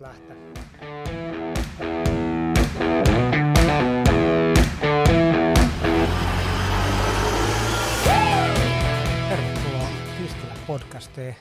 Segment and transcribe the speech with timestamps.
[0.00, 0.36] lähteä.
[9.28, 9.88] Tervetuloa
[10.18, 11.36] Tiskillä podcastiin.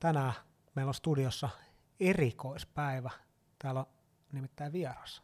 [0.00, 0.32] Tänään
[0.74, 1.48] meillä on studiossa
[2.00, 3.10] erikoispäivä.
[3.58, 3.86] Täällä on
[4.32, 5.22] nimittäin vieras.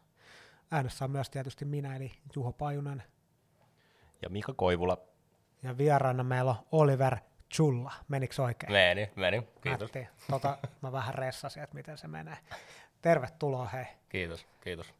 [0.71, 3.03] Äänessä on myös tietysti minä, eli Juho Pajunen.
[4.21, 4.97] Ja Mika Koivula.
[5.63, 7.17] Ja vieraana meillä on Oliver
[7.53, 7.93] Chulla.
[8.07, 8.71] Menikö oikein?
[8.71, 9.47] Meni, meni.
[9.61, 9.93] Kiitos.
[9.93, 10.07] Nätti.
[10.29, 12.37] Tota, mä vähän ressasin, että miten se menee.
[13.01, 13.85] Tervetuloa, hei.
[14.09, 14.93] Kiitos, kiitos.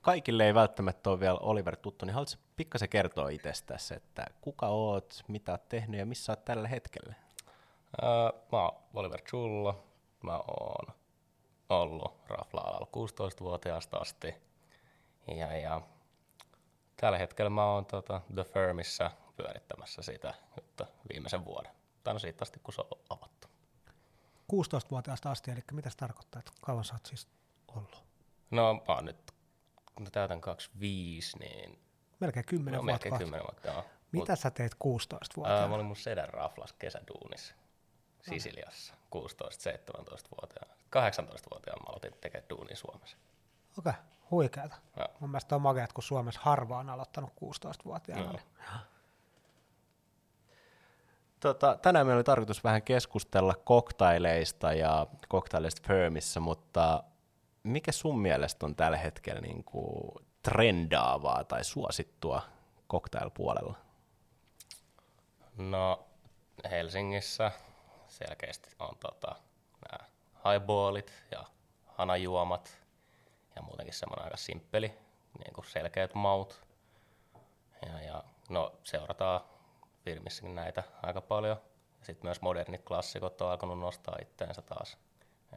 [0.00, 5.24] Kaikille ei välttämättä ole vielä Oliver tuttu, niin haluatko pikkasen kertoa itsestäsi, että kuka oot,
[5.28, 7.14] mitä oot tehnyt ja missä oot tällä hetkellä?
[8.02, 8.08] Öö,
[8.52, 9.82] mä oon Oliver Chulla.
[10.22, 10.94] Mä oon
[11.68, 14.34] ollut rafla-alalla 16-vuotiaasta asti.
[15.36, 15.80] Ja, ja
[16.96, 21.72] tällä hetkellä mä oon tota, The Firmissa pyörittämässä sitä juttu viimeisen vuoden.
[22.04, 23.48] Tai no siitä asti, kun se on avattu.
[24.52, 27.28] 16-vuotiaasta asti, eli mitä se tarkoittaa, että kauan sä oot siis
[27.68, 28.04] ollut?
[28.50, 29.32] No mä oon nyt,
[29.94, 31.86] kun mä täytän 25, niin
[32.20, 32.92] Melkein 10 no, vuotta.
[32.92, 33.24] melkein kohta.
[33.24, 33.68] 10 vuotta.
[33.68, 33.84] Joo.
[34.12, 35.68] Mitä sä teet Ää, 16-vuotiaana?
[35.68, 37.54] mä olin mun sedän raflas kesäduunissa
[38.22, 40.74] Sisiliassa 16-17-vuotiaana.
[40.96, 43.16] 18-vuotiaana mä aloitin tekemään duunia Suomessa.
[43.78, 44.76] Okei, okay, huikeeta.
[45.20, 48.24] Mun mielestä on makeat, kun Suomessa harva on aloittanut 16-vuotiaana.
[48.24, 48.32] Joo.
[48.32, 48.42] Niin.
[51.40, 57.04] Tota, tänään meillä oli tarkoitus vähän keskustella koktaileista ja koktaileista Firmissa, mutta
[57.62, 62.42] mikä sun mielestä on tällä hetkellä niin kuin trendaavaa tai suosittua
[62.90, 63.76] cocktail-puolella?
[65.56, 66.06] No
[66.70, 67.52] Helsingissä
[68.08, 69.36] selkeästi on tota,
[69.90, 70.08] nämä
[70.44, 71.44] highballit ja
[71.86, 72.78] hanajuomat
[73.56, 74.88] ja muutenkin semmoinen aika simppeli,
[75.38, 76.66] niin kuin selkeät maut.
[77.86, 79.40] Ja, ja no seurataan
[80.06, 81.56] firmissäkin näitä aika paljon.
[82.02, 84.98] Sitten myös modernit klassikot on alkanut nostaa itteensä taas.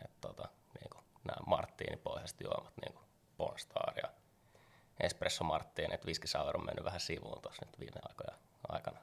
[0.06, 3.06] Et tota, niin kuin nämä marttiinipohjaiset juomat, niin kuin
[3.38, 4.10] Pornstar ja
[5.00, 8.38] Espresso Martini, että Whisky Sour on mennyt vähän sivuun tuossa nyt viime aikoja
[8.70, 9.00] aikana.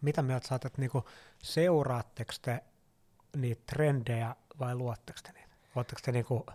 [0.00, 1.08] Mitä mieltä oot, että niinku,
[1.42, 2.60] seuraatteko te
[3.36, 5.54] niitä trendejä vai luotteko te niitä?
[5.74, 6.46] Oletteko te niinku,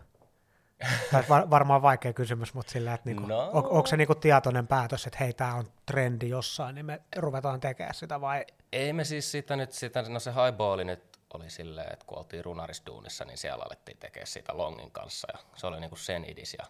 [1.12, 3.50] tai var, varmaan vaikea kysymys, mutta sillä, että niinku, No.
[3.54, 7.60] on, onko se niinku tietoinen päätös, että hei, tämä on trendi jossain, niin me ruvetaan
[7.60, 11.94] tekemään sitä vai Ei me siis sitä nyt, sitä, no se highballi nyt oli silleen,
[11.94, 15.96] että kun oltiin runarisduunissa, niin siellä alettiin tekemään sitä longin kanssa ja se oli niinku
[15.96, 16.56] sen idis.
[16.60, 16.66] Ja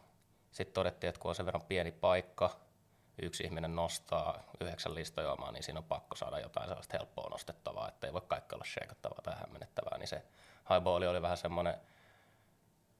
[0.51, 2.49] sitten todettiin, että kun on sen verran pieni paikka,
[3.21, 8.07] yksi ihminen nostaa yhdeksän listajuomaa, niin siinä on pakko saada jotain sellaista helppoa nostettavaa, että
[8.07, 10.23] ei voi kaikki olla shakeattavaa tai hämmennettävää, niin se
[10.69, 11.73] highballi oli vähän semmoinen,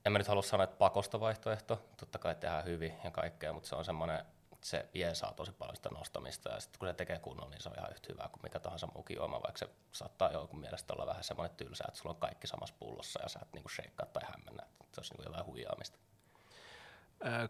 [0.05, 3.69] en mä nyt halua sanoa, että pakosta vaihtoehto, totta kai tehdään hyvin ja kaikkea, mutta
[3.69, 4.25] se on semmoinen,
[4.61, 6.49] se jeesaa tosi paljon sitä nostamista.
[6.49, 8.87] Ja sitten kun se tekee kunnolla, niin se on ihan yhtä hyvää kuin mikä tahansa
[8.93, 12.47] muukin juoma, vaikka se saattaa jonkun mielestä olla vähän semmoinen tylsä, että sulla on kaikki
[12.47, 13.69] samassa pullossa ja sä et niinku
[14.13, 15.97] tai hämmennä, että se olisi niinku jotain huijaamista.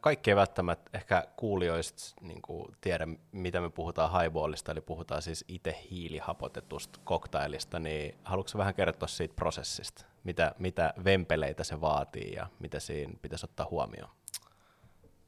[0.01, 2.41] Kaikki ei välttämättä ehkä kuulijoista niin
[2.81, 9.07] tiedä, mitä me puhutaan highballista, eli puhutaan siis itse hiilihapotetusta koktailista, niin haluatko vähän kertoa
[9.07, 10.05] siitä prosessista?
[10.23, 14.09] Mitä, mitä vempeleitä se vaatii ja mitä siinä pitäisi ottaa huomioon?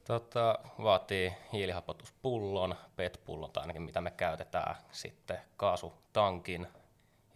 [0.04, 6.66] Tota, vaatii hiilihapotuspullon, PET-pullon tai ainakin mitä me käytetään, sitten kaasutankin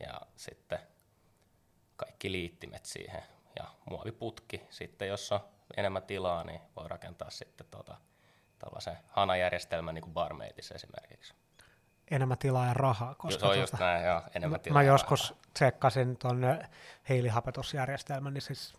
[0.00, 0.78] ja sitten
[1.96, 3.22] kaikki liittimet siihen
[3.56, 4.60] ja muoviputki.
[4.70, 5.40] Sitten jos on
[5.76, 7.96] enemmän tilaa, niin voi rakentaa sitten tota,
[8.58, 10.14] tällaisen hanajärjestelmän niin kuin
[10.74, 11.34] esimerkiksi.
[12.10, 13.14] enemmän tilaa ja rahaa?
[13.14, 14.82] Koska se on just tota, näin, joo, enemmän mä, tilaa.
[14.82, 15.42] mä joskus rahaa.
[15.54, 16.42] tsekkasin tuon
[17.08, 18.74] hiilihapetusjärjestelmän, niin siis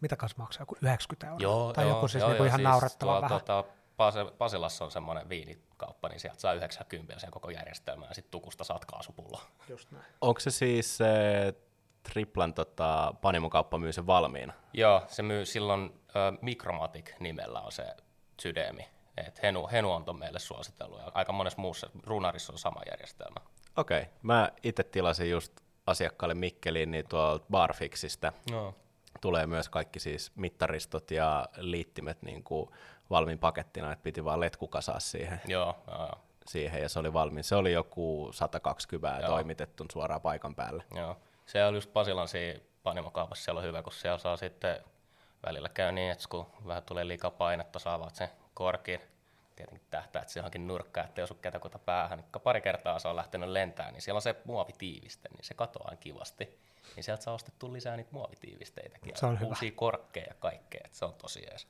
[0.00, 1.38] mitä kanssa maksaa, joku 90 euroa?
[1.42, 3.64] Joo, tai joo, joku siis joo, niinku joo, ihan naurettava tuolla, vähän.
[3.96, 8.64] Pase- Pasilassa on semmoinen viinikauppa, niin sieltä saa 90 sen koko järjestelmän ja sitten tukusta
[8.64, 9.40] saat kaasupullo.
[9.68, 10.04] Just näin.
[10.20, 11.54] Onko se siis se
[12.02, 14.52] Triplan tota, panimokauppa myy sen valmiina?
[14.72, 17.86] Joo, se myy silloin ö, Micromatic nimellä on se
[18.40, 18.88] sydämi.
[19.26, 23.40] Et Henu, Henu on ton meille suositellut ja aika monessa muussa runarissa on sama järjestelmä.
[23.76, 24.12] Okei, okay.
[24.22, 25.52] mä itse tilasin just
[25.86, 28.32] asiakkaalle Mikkeliin niin tuolta Barfixista.
[28.50, 28.74] No.
[29.20, 32.70] Tulee myös kaikki siis mittaristot ja liittimet niin kuin
[33.10, 36.18] valmiin pakettina, että piti vaan letku kasaa siihen, Joo, joo, joo.
[36.46, 37.44] siihen ja se oli valmiin.
[37.44, 39.30] Se oli joku 120 Joo.
[39.30, 40.84] toimitettu suoraan paikan päälle.
[40.94, 41.16] joo.
[41.46, 44.84] Se on just Pasilan siinä panimokaupassa, siellä on hyvä, kun siellä saa sitten
[45.46, 49.00] välillä käy niin, että kun vähän tulee liikaa painetta, saavat sen korkin,
[49.56, 53.08] tietenkin tähtää, että se johonkin nurkkaan, että jos on ketäkuta päähän, niin pari kertaa se
[53.08, 56.58] on lähtenyt lentämään, niin siellä on se muovitiiviste, niin se katoaa kivasti.
[56.96, 59.48] Niin sieltä saa ostettua lisää niitä muovitiivisteitäkin, Se on hyvä.
[59.48, 61.66] uusia korkkeja ja kaikkea, että se on tosi jees.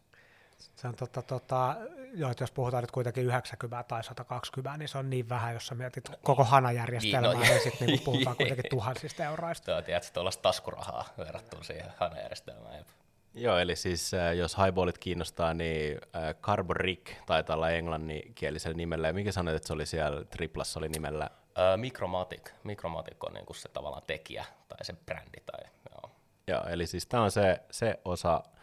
[0.76, 1.76] Se on tota, tota,
[2.14, 5.66] joo, että jos puhutaan nyt kuitenkin 90 tai 120, niin se on niin vähän, jos
[5.66, 9.72] sä mietit koko hanajärjestelmää, Niin, niin, no, niin sitten niin puhutaan kuitenkin tuhansista euroista.
[9.72, 12.84] Tuo, tiedätkö, tuollaista taskurahaa verrattuna siihen hanajärjestelmään.
[13.34, 19.06] Joo, eli siis äh, jos highballit kiinnostaa, niin äh, Carbon Rick taitaa olla englanninkielisellä nimellä.
[19.06, 21.30] Ja mikä sanoit, että se oli siellä Triplassa oli nimellä?
[21.58, 22.50] Öö, Micromatic.
[22.64, 25.40] Micromatic on niinku se tavallaan tekijä tai se brändi.
[25.46, 25.60] Tai,
[25.90, 26.10] joo.
[26.46, 28.61] Joo, eli siis tämä on se, se osa äh,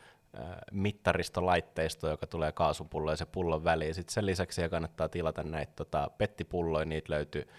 [0.72, 3.96] mittaristolaitteisto, joka tulee kaasupulloon ja se pullon väliin.
[3.96, 7.50] Sitten sen lisäksi kannattaa tilata näitä tota, pettipulloja, niitä löytyy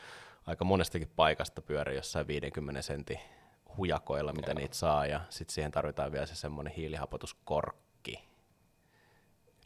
[0.47, 3.21] aika monestakin paikasta pyörii jossain 50 sentin
[3.77, 8.31] hujakoilla, mitä niitä saa, ja sitten siihen tarvitaan vielä se semmoinen hiilihapotuskorkki.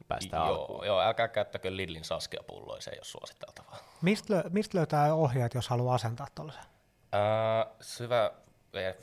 [0.08, 0.86] Päästään alkuun.
[0.86, 3.78] Joo, joo, älkää käyttäkö Lidlin Saskia-pulloja, se ei ole suositeltavaa.
[4.02, 6.64] Mistä, lö, mistä löytää ohjeet, jos haluaa asentaa tuollaisen?
[7.14, 8.30] Öö, syvä,
[8.72, 8.96] me-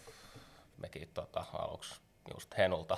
[0.77, 2.01] mekin tota, aluksi
[2.33, 2.97] just Henulta,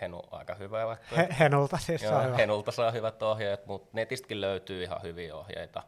[0.00, 1.16] Henu aika hyvä vaikka.
[1.16, 2.36] He, Henulta siis Joo, on hyvä.
[2.36, 5.82] Henulta saa hyvät ohjeet, mutta netistäkin löytyy ihan hyviä ohjeita.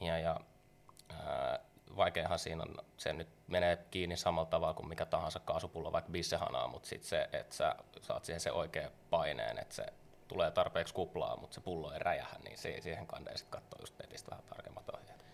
[0.00, 0.40] Ja, ja
[1.26, 1.58] ää,
[1.96, 6.68] vaikeahan siinä on, se nyt menee kiinni samalla tavalla kuin mikä tahansa kaasupullo, vaikka bissehanaa,
[6.68, 9.86] mutta sitten se, että sä saat siihen se oikea paineen, että se
[10.28, 13.98] tulee tarpeeksi kuplaa, mutta se pullo ei räjähä, niin se, siihen kannattaa sitten katsoa just
[13.98, 15.24] netistä vähän tarkemmat ohjeet.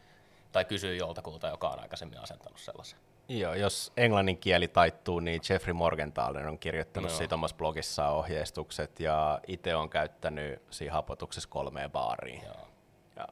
[0.52, 2.98] Tai kysyä joltakulta, joka on aikaisemmin asentanut sellaisen.
[3.28, 7.19] Joo, jos englannin kieli taittuu, niin Jeffrey Morgenthaler on kirjoittanut Joo.
[7.19, 12.44] siitä omassa blogissaan ohjeistukset, ja itse on käyttänyt siinä hapotuksessa kolmea baaria.
[12.44, 12.69] Joo.
[13.16, 13.28] Ja,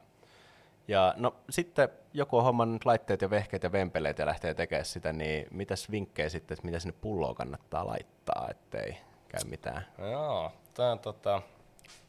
[0.87, 5.13] ja no sitten joku on hommannut laitteet ja vehkeet ja vempeleet ja lähtee tekemään sitä,
[5.13, 8.97] niin mitäs vinkkejä sitten, että mitä sinne pulloon kannattaa laittaa, ettei
[9.27, 9.85] käy mitään?
[10.11, 11.41] Joo, tämä on tota,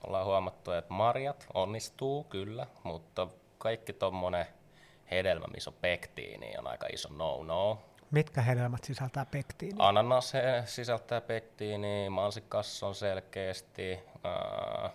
[0.06, 4.46] ollaan huomattu, että marjat onnistuu kyllä, mutta kaikki tommonen
[5.10, 7.78] hedelmä, missä on pektiini, on aika iso no-no.
[8.10, 9.88] Mitkä hedelmät sisältää pektiiniä?
[9.88, 10.32] Ananas
[10.64, 14.90] sisältää pektiiniä, mansikassa on selkeästi, ää,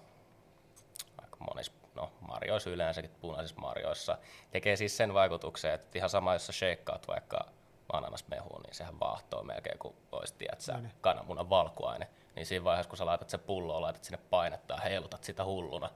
[1.18, 4.18] aika monissa, no marjoissa yleensäkin, punaisissa marjoissa.
[4.51, 7.45] Tekee siis sen vaikutuksen, että ihan sama, jos sä shakeaat vaikka
[7.94, 12.07] ananasmehuun, niin sehän vaahtoo melkein kuin olisi, tiedätkö, kananmunan valkuaine.
[12.36, 15.89] Niin siinä vaiheessa, kun sä laitat sen pulloon, laitat sinne painetta ja heilutat sitä hulluna.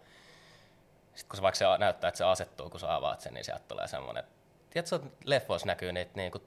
[1.18, 3.64] Sitten kun se vaikka se näyttää, että se asettuu, kun sä avaat sen, niin sieltä
[3.68, 4.24] tulee semmoinen,
[4.70, 6.44] tiedätkö, että leffoissa näkyy niitä niin kuin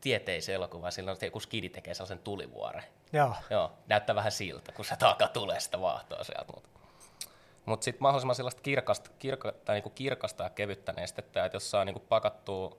[0.00, 2.84] tieteisiä elokuvia, silloin joku skidi tekee sellaisen tulivuoren.
[3.12, 6.52] Joo, Joo, näyttää vähän siltä, kun se taaka tulee sitä vaahtoa sieltä.
[6.54, 6.68] Mutta
[7.64, 11.84] mut sitten mahdollisimman sellaista kirkasta, kirka, tai niinku kirkasta ja kevyttä nestettä, että jos saa
[11.84, 12.76] niinku pakattua,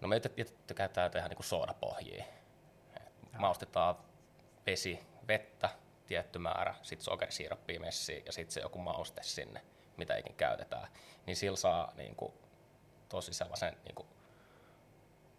[0.00, 0.20] no me
[0.66, 2.24] tykätään tehdä niinku soodapohjia.
[2.96, 3.96] Et Maustetaan
[4.66, 5.68] vesi, vettä,
[6.06, 9.62] tietty määrä, sitten sokerisiirappia messiin ja sitten se joku mauste sinne,
[9.96, 10.88] mitä ikin käytetään.
[11.26, 12.34] Niin sillä saa niinku
[13.08, 14.06] tosi sellaisen niinku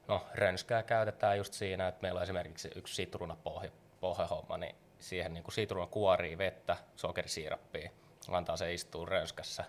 [0.07, 5.43] No, rönskää käytetään just siinä, että meillä on esimerkiksi yksi sitruunapohja pohjahomma, niin siihen niin
[5.43, 7.91] kuin sitruuna kuorii vettä, sokerisiirappia,
[8.31, 9.63] antaa se istua rönskässä,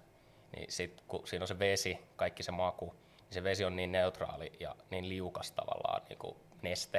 [0.57, 3.93] niin sit kun siinä on se vesi, kaikki se maku, niin se vesi on niin
[3.93, 6.99] neutraali ja niin liukas tavallaan niin kuin neste,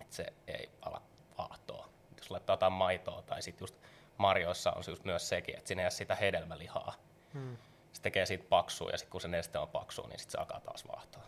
[0.00, 1.02] että se ei ala
[1.38, 1.88] vaahtoa.
[2.16, 3.76] Jos laittaa jotain maitoa tai sitten just
[4.18, 6.94] marjoissa on just myös sekin, että siinä ei ole sitä hedelmälihaa.
[7.34, 7.56] Hmm.
[7.92, 10.60] Se tekee siitä paksua ja sitten kun se neste on paksu, niin sitten se alkaa
[10.60, 11.22] taas vaahtoa.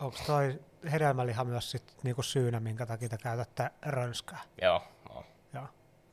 [0.00, 0.60] onko toi
[0.92, 4.40] hedelmäliha myös sit niinku syynä, minkä takia te käytätte rönskää?
[4.62, 5.24] Joo, no.
[5.54, 5.66] Joo,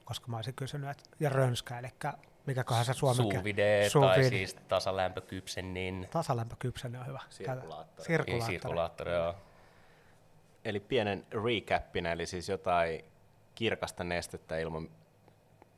[0.06, 1.90] koska mä olisin kysynyt, että ja rönskää, eli
[2.46, 7.20] mikäköhän se suomen sous vide tai siis tasalämpökypsennin Tasalämpökypseni on hyvä.
[7.30, 8.06] Sirkulaattori.
[8.06, 8.52] Sirkulaattori.
[8.52, 9.36] sirkulaattori, joo.
[10.66, 13.06] Eli pienen recapinä, eli siis jotain
[13.56, 14.90] kirkasta nestettä ilman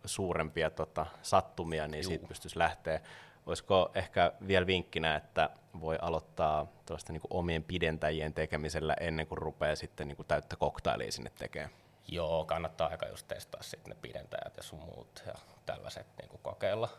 [0.05, 2.09] suurempia tota, sattumia, niin Juu.
[2.09, 3.01] siitä pystyisi lähteä.
[3.45, 9.75] Olisiko ehkä vielä vinkkinä, että voi aloittaa tuosta niin omien pidentäjien tekemisellä ennen kuin rupeaa
[9.75, 11.71] sitten niin täyttä koktailia sinne tekemään?
[12.07, 15.33] Joo, kannattaa aika just testaa sitten ne pidentäjät ja sun muut ja
[15.65, 16.89] tällaiset niin kokeilla.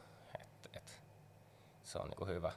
[0.40, 1.00] Et, et,
[1.84, 2.52] se on niin hyvä.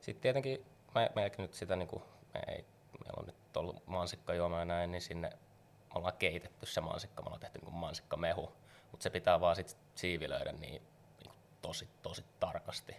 [0.00, 2.02] Sitten tietenkin me, mekin nyt sitä, niin kuin,
[2.34, 2.64] me ei,
[3.04, 7.26] meillä on nyt ollut mansikkajuoma ja näin, niin sinne me ollaan keitetty se mansikka, me
[7.26, 8.52] ollaan tehty niin mansikkamehu,
[9.00, 10.82] mutta se pitää vaan sit siivilöidä niin,
[11.20, 12.96] niin tosi, tosi tarkasti.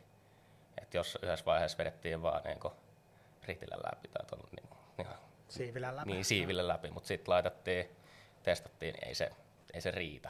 [0.82, 2.60] Et jos yhdessä vaiheessa vedettiin vaan niin
[3.44, 5.08] ritillä läpi tai ton, niin, niin,
[5.50, 6.12] Siivilän läpi.
[6.12, 7.90] niin siiville läpi, mutta sitten laitettiin,
[8.44, 9.30] testattiin, niin ei se,
[9.74, 10.30] ei se riitä.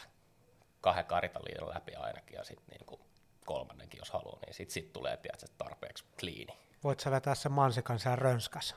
[0.82, 3.00] Kahden karitaliiton läpi ainakin ja sitten niinku
[3.46, 6.58] kolmannenkin, jos haluaa, niin sitten sit tulee tiedätkö, tarpeeksi kliini.
[6.84, 8.76] Voit sä vetää sen mansikan siellä rönskässä?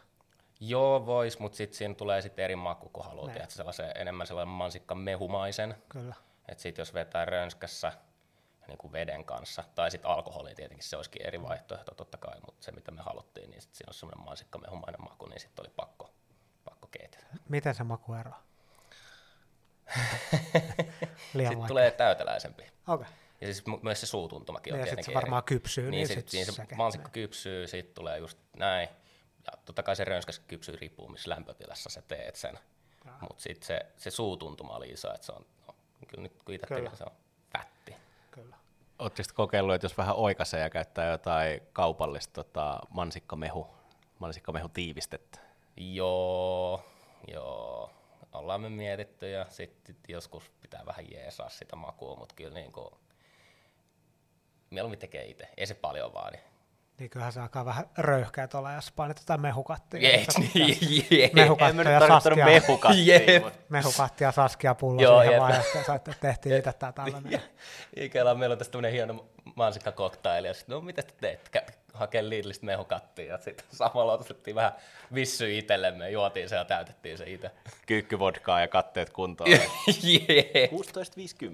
[0.60, 4.54] Joo, vois, mutta sitten siinä tulee sitten eri maku, kun haluaa, tiedätkö, sellaisen, enemmän sellainen
[4.54, 5.74] mansikka mehumaisen.
[5.88, 6.14] Kyllä.
[6.48, 7.92] Että sitten jos vetää rönskässä
[8.68, 12.64] niin kuin veden kanssa, tai sitten alkoholi tietenkin, se olisikin eri vaihtoehto totta kai, mutta
[12.64, 16.10] se mitä me haluttiin, niin sit siinä on semmoinen mansikkamehumainen maku, niin sitten oli pakko,
[16.64, 17.26] pakko keitellä.
[17.48, 18.42] Miten se maku eroaa?
[21.32, 22.72] Sitten tulee täyteläisempi.
[22.88, 23.06] Okei.
[23.40, 25.46] Ja siis myös se suutuntumakin on Ja sitten tietenkin se varmaan eri.
[25.46, 28.88] kypsyy, Niin, niin sit, sit siinä se mansikko kypsyy, siitä tulee just näin.
[29.46, 32.58] Ja totta kai se rönskäs kypsyy riippuu, missä lämpötilassa sä teet sen.
[33.20, 35.46] Mutta sitten se, se suutuntuma oli iso, että se on,
[36.06, 36.88] kyllä nyt kun itse Kyllä.
[36.88, 37.12] tein, se on
[37.52, 37.96] fätti.
[38.30, 38.56] Kyllä.
[38.98, 43.66] Oletteko kokeillut, että jos vähän oikaisee ja käyttää jotain kaupallista tota, mansikkamehu,
[44.18, 45.38] mansikkamehu tiivistettä?
[45.76, 46.84] Joo,
[47.32, 47.90] joo.
[48.32, 52.88] Ollaan me mietitty ja sitten joskus pitää vähän jeesaa sitä makua, mutta kyllä niin kuin,
[54.70, 55.48] mieluummin tekee itse.
[55.56, 56.36] Ei se paljon vaadi.
[56.36, 56.53] Niin
[57.10, 60.00] kyllähän se alkaa vähän röyhkeä tuolla, jos painat jotain mehukattia.
[60.00, 60.78] Jeeks, niin,
[61.10, 61.30] jee.
[61.32, 62.44] Mehukattia ja Saskia.
[62.44, 67.42] mehukattia, mutta Mehukattia Saskia pullo Joo, siihen vaan, ja saitte- tehtiin itse tää tällainen.
[67.96, 69.24] Ikellä meillä on tässä tämmönen hieno
[69.54, 71.50] mansikkakoktaili, ja sitten no mitä te teet?
[71.94, 74.72] Hakee Lidlistä mehukattia, ja sitten samalla otettiin vähän
[75.14, 77.50] vissy itsellemme, juotiin se ja täytettiin se itse.
[77.86, 79.50] kyykkyvodkaa ja katteet kuntoon.
[80.02, 80.70] Jee.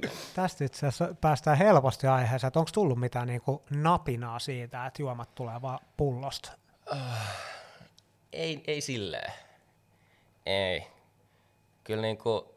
[0.04, 0.10] 16.50.
[0.34, 5.34] Tästä itse asiassa päästään helposti aiheeseen, että onko tullut mitään niinku napinaa siitä, että juomat
[5.34, 6.52] tulee vaan pullosta?
[8.32, 9.32] Ei, ei silleen.
[10.46, 10.86] Ei.
[11.84, 12.54] Kyllä niinku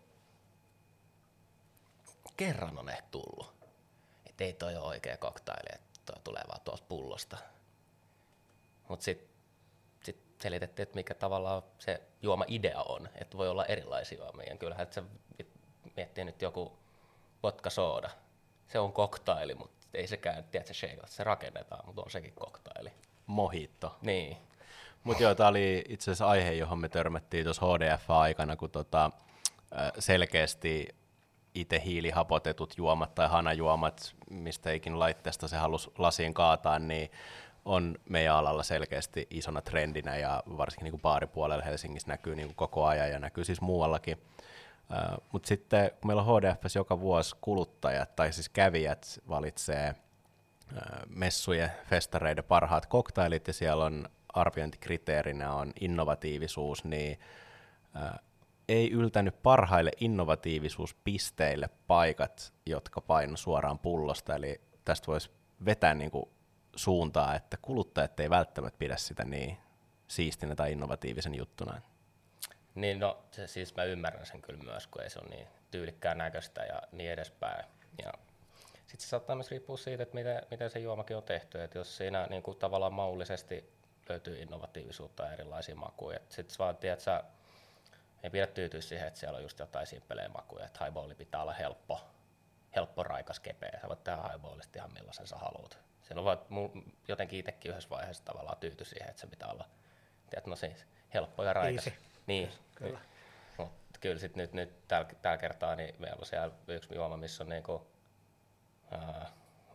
[2.37, 3.53] kerran on ehkä tullut.
[4.25, 7.37] Et ei toi ole oikea koktaili, että toi tulee vaan tuolta pullosta.
[8.89, 9.27] Mut sit,
[10.03, 14.49] sit selitettiin, että mikä tavallaan se juoma-idea on, että voi olla erilaisia juomia.
[14.49, 15.03] Ja Kyllähän se
[15.95, 16.77] miettii nyt joku
[17.43, 18.09] vodka sooda.
[18.67, 22.91] Se on koktaili, mutta ei sekään, tiedätkö, shake, se rakennetaan, mutta on sekin koktaili.
[23.25, 23.97] Mohitto.
[24.01, 24.37] Niin.
[25.03, 29.11] Mutta joo, tämä oli itse asiassa aihe, johon me törmättiin tuossa HDF-aikana, kun tota,
[29.99, 30.87] selkeästi
[31.55, 37.11] itse hiilihapotetut juomat tai hanajuomat, mistä ikin laitteesta se halusi lasiin kaataa, niin
[37.65, 42.85] on meidän alalla selkeästi isona trendinä ja varsinkin niin baaripuolella Helsingissä näkyy niin kuin koko
[42.85, 44.17] ajan ja näkyy siis muuallakin.
[45.31, 49.95] Mutta sitten kun meillä on HDFS joka vuosi kuluttajat tai siis kävijät valitsee
[50.77, 50.79] ö,
[51.09, 57.19] messujen, festareiden parhaat koktailit ja siellä on arviointikriteerinä on innovatiivisuus, niin
[57.93, 58.19] ää,
[58.67, 65.31] ei yltänyt parhaille innovatiivisuuspisteille paikat, jotka paino suoraan pullosta, eli tästä voisi
[65.65, 66.25] vetää niin kuin
[66.75, 69.57] suuntaa, että kuluttajat ei välttämättä pidä sitä niin
[70.07, 71.81] siistinä tai innovatiivisen juttuna.
[72.75, 76.17] Niin no, se, siis mä ymmärrän sen kyllä myös, kun ei se ole niin tyylikkään
[76.17, 77.65] näköistä ja niin edespäin.
[78.03, 78.13] Ja
[78.77, 81.63] sitten se saattaa myös riippua siitä, että miten, miten se juomakin on tehty.
[81.63, 83.73] Että jos siinä niin kuin tavallaan maullisesti
[84.09, 86.19] löytyy innovatiivisuutta ja erilaisia makuja.
[86.29, 87.23] Sitten vaan, tiedät, sä,
[88.23, 90.65] ei pidä tyytyä siihen, että siellä on just jotain simpelejä makuja.
[90.65, 92.01] Että highballi pitää olla helppo,
[92.75, 93.79] helppo raikas kepeä.
[93.81, 95.79] Sä voit tehdä highballista ihan millaisen sä haluat.
[96.03, 99.65] Silloin vaan mun jotenkin itsekin yhdessä vaiheessa tavallaan tyyty siihen, että se pitää olla
[100.29, 101.87] tiedät, no siis helppo ja raikas.
[101.87, 101.99] Easy.
[102.27, 102.99] Niin, Kyllä.
[103.57, 107.43] mutta kyllä sit nyt, nyt tällä, tällä kertaa niin meillä on siellä yksi juoma, missä
[107.43, 107.87] on niinku,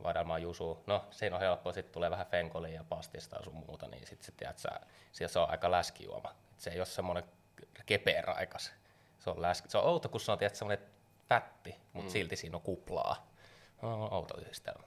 [0.02, 0.82] vadelmaa jusu.
[0.86, 4.26] No siinä on helppo, sitten tulee vähän fenkolia ja pastista ja sun muuta, niin sitten
[4.26, 4.68] sit, tiedät, sä,
[5.12, 6.34] siellä se on aika läskijuoma.
[6.52, 7.24] Et se ei ole semmoinen
[7.86, 8.72] kepeä raikas.
[9.18, 9.70] Se on, läski.
[9.70, 10.86] se on outo, kun se on tiedät, semmoinen
[11.28, 12.12] fätti, mutta mm.
[12.12, 13.28] silti siinä on kuplaa.
[13.82, 14.86] No, on outo yhdistelmä.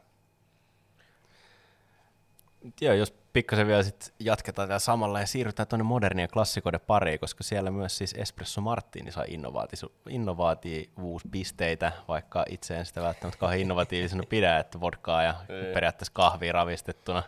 [2.81, 7.43] Joo, jos pikkasen vielä sit jatketaan tällä samalla ja siirrytään tuonne modernia klassikoiden pariin, koska
[7.43, 14.23] siellä myös siis Espresso Martini sai innovaatisu- innovaativuuspisteitä, vaikka itse en sitä välttämättä kauhean innovatiivisena
[14.29, 15.35] pidä, että vodkaa ja
[15.73, 17.23] periaatteessa kahvia ravistettuna.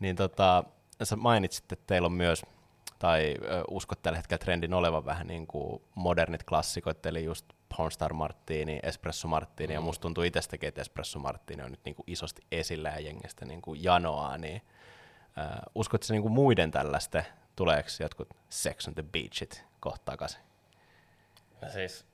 [0.00, 0.64] Niin tota,
[1.02, 2.42] sä mainitsit, että teillä on myös,
[2.98, 3.34] tai
[3.70, 7.46] uskot tällä hetkellä trendin olevan vähän niin kuin modernit klassikot, eli just
[7.76, 9.74] Pornstar Martini, Espresso Martini, mm.
[9.74, 13.44] ja musta tuntuu itsestäkin, että Espresso Martini on nyt niin kuin isosti esillä ja jengestä
[13.44, 14.62] niin kuin janoaa, niin
[15.38, 20.40] äh, uskotko niin kuin muiden tällaisten, tuleeko jotkut Sex on the Beachit kohta takaisin?
[21.62, 22.06] Ja siis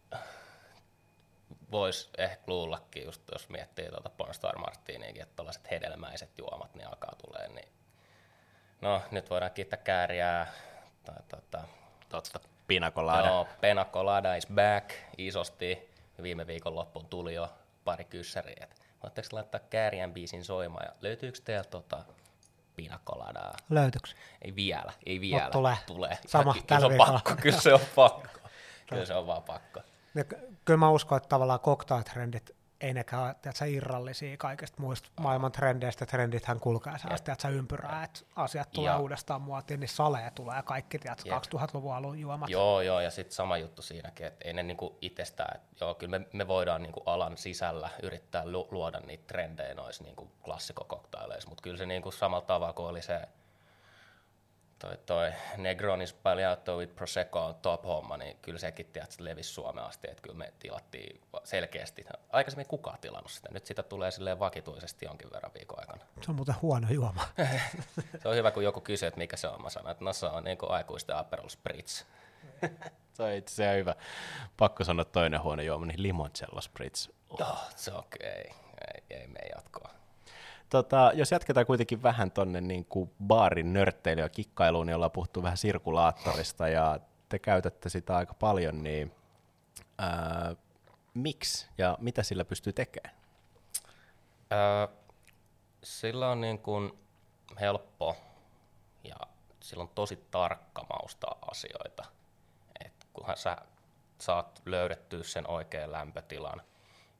[1.70, 7.14] voisi ehkä luullakin, just jos miettii tuota Pornstar Martiniakin, että tällaiset hedelmäiset juomat niin alkaa
[7.26, 7.68] tulee, niin
[8.80, 10.46] no nyt voidaan kiittää kääriää,
[11.14, 11.64] tai tota,
[12.08, 12.40] Totta.
[12.66, 13.28] Pinacolada.
[13.28, 15.90] no, Pena Colada is back isosti,
[16.22, 17.48] viime viikon loppuun tuli jo
[17.84, 22.04] pari kyssäriä, että voitteko laittaa kääriän biisin soimaan, ja löytyykö teiltä tota
[22.76, 23.56] Pina Coladaa?
[23.70, 24.08] Löytyykö?
[24.42, 25.50] Ei vielä, ei vielä.
[25.52, 25.76] tulee.
[25.86, 26.18] tulee.
[26.26, 28.40] Sama kyllä, tällä se on pakko, kyllä se on pakko.
[28.86, 29.80] Kyllä se on vaan pakko.
[30.14, 35.08] Ja ky- kyllä mä uskon, että tavallaan cocktail-trendit ei nekään ole tiedätkö, irrallisia kaikista muista
[35.20, 36.06] maailman trendeistä.
[36.06, 41.28] Trendithän kulkee sellaista ympyrää, että asiat tulee Ja- uudestaan muotiin, niin saleja tulee kaikki tiedätkö,
[41.28, 41.42] Jep.
[41.54, 42.50] 2000-luvun alun juomat.
[42.50, 46.18] Joo, joo, ja sitten sama juttu siinäkin, että ei ne niinku itsestään, että joo, kyllä
[46.18, 51.62] me, me voidaan niinku alan sisällä yrittää lu, luoda niitä trendejä noissa niinku klassikokoktaileissa, mutta
[51.62, 53.20] kyllä se niinku samalla tavalla kuin oli se
[54.80, 59.50] toi, toi Negroni Spagliato with Prosecco on top homma, niin kyllä sekin tiedät, että levisi
[59.50, 62.04] Suomeen asti, että kyllä me tilattiin selkeästi.
[62.30, 66.04] Aikaisemmin kukaan tilannut sitä, nyt sitä tulee silleen vakituisesti jonkin verran viikon aikana.
[66.20, 67.22] Se on muuten huono juoma.
[68.22, 69.62] se on hyvä, kun joku kysyy, että mikä se on.
[69.62, 72.04] Mä sanon, että no se on niin kuin aikuisten Aperol Spritz.
[73.12, 73.94] se on itse asiassa hyvä.
[74.56, 77.08] Pakko sanoa toinen huono juoma, niin limoncello spritz.
[77.30, 77.40] Oh.
[77.40, 78.40] oh se on okei.
[78.40, 78.60] Okay.
[78.94, 79.99] Ei, ei mene jatkoa.
[80.70, 85.56] Tota, jos jatketaan kuitenkin vähän tuonne niin kuin baarin nörtteilyä kikkailuun, niin ollaan puhuttu vähän
[85.56, 89.12] sirkulaattorista ja te käytätte sitä aika paljon, niin
[89.98, 90.56] ää,
[91.14, 93.14] miksi ja mitä sillä pystyy tekemään?
[94.50, 94.88] Ää,
[95.82, 96.98] sillä on niin kuin
[97.60, 98.16] helppo
[99.04, 99.16] ja
[99.60, 102.04] sillä on tosi tarkka maustaa asioita.
[102.84, 103.56] Et kunhan sä
[104.18, 106.62] saat löydettyä sen oikean lämpötilan,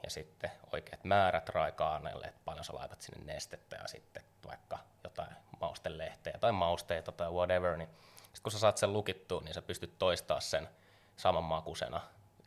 [0.05, 5.31] ja sitten oikeat määrät raika-aineelle, että paljon sä laitat sinne nestettä ja sitten vaikka jotain
[5.61, 7.89] maustelehteä tai mausteita tai whatever, niin
[8.23, 10.69] sitten kun sä saat sen lukittua, niin sä pystyt toistamaan sen
[11.17, 12.01] saman makusena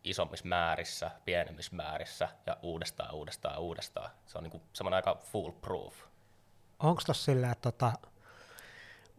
[0.04, 4.12] isommissa määrissä, pienemmissä määrissä ja uudestaan, uudestaan, uudestaan.
[4.26, 5.96] Se on niinku semmoinen aika foolproof.
[6.80, 7.94] Onko tossa silleen, että tota,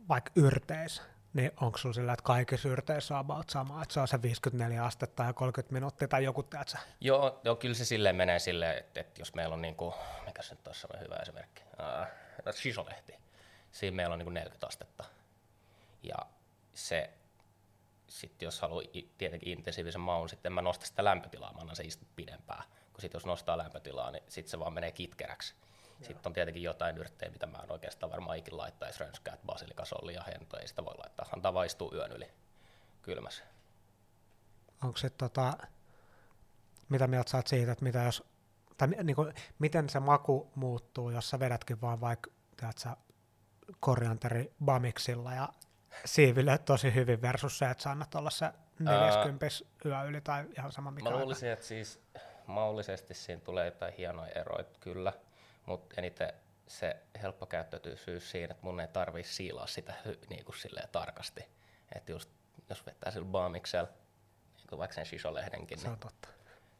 [0.08, 1.02] vaikka yrteissä,
[1.34, 4.84] niin onko sulla sillä, että kaikissa yrteissä on about sama, että se on se 54
[4.84, 6.78] astetta ja 30 minuuttia tai joku, tiedätkö?
[7.00, 9.94] Joo, joo, kyllä se silleen menee silleen, että, että jos meillä on niin kuin,
[10.26, 13.14] mikä se nyt on hyvä esimerkki, uh, shisolehti,
[13.72, 15.04] siinä meillä on niin kuin 40 astetta.
[16.02, 16.16] Ja
[16.74, 17.10] se,
[18.08, 18.84] sitten jos haluaa
[19.18, 22.64] tietenkin intensiivisen maun, sitten mä nostan sitä lämpötilaa, mä annan se istua pidempään.
[22.92, 25.54] Kun sitten jos nostaa lämpötilaa, niin sitten se vaan menee kitkeräksi.
[26.02, 30.22] Sitten on tietenkin jotain yrttejä, mitä mä en oikeastaan varmaan ikin laittaisi rönskäät, basilikasolli ja
[30.22, 31.26] hento, ei sitä voi laittaa.
[31.32, 32.30] Antaa vaistuu yön yli
[33.02, 33.44] kylmässä.
[34.84, 35.52] Onko se tota,
[36.88, 38.24] mitä mieltä saat siitä, että mitä jos,
[38.76, 42.30] tai niin kuin, miten se maku muuttuu, jos sä vedätkin vaan vaikka,
[42.76, 42.96] sä,
[43.80, 45.48] korianteri bamiksilla ja
[46.04, 49.46] siiville tosi hyvin versus se, että sä annat olla se 40
[49.84, 52.00] yö yli tai ihan sama mikä Mä luulisin, että siis
[52.46, 55.12] mahdollisesti siinä tulee jotain hienoja eroja, kyllä
[55.66, 56.32] mutta eniten
[56.66, 59.94] se helppokäyttöisyys siinä, että mun ei tarvii siilaa sitä
[60.30, 61.44] niin kuin silleen tarkasti.
[61.96, 62.30] Että just
[62.68, 63.88] jos vetää sillä baamiksella,
[64.56, 66.28] niin kuin vaikka sen shisolehdenkin, se, niin totta.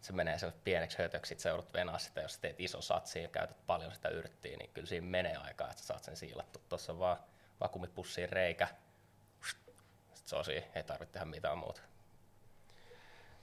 [0.01, 3.29] se menee se pieneksi hötöksi, sit sä joudut venaa sitä, jos teet iso satsi ja
[3.29, 6.61] käytät paljon sitä yrttiä, niin kyllä siinä menee aikaa, että sä saat sen siilattu.
[6.69, 7.17] Tuossa vaan
[7.61, 8.69] vakuumipussiin reikä,
[9.45, 11.81] sitten se on siinä, ei tarvitse tehdä mitään muuta.